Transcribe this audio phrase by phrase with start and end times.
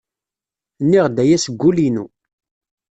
[0.83, 2.05] Nniɣ-d aya seg wul-inu.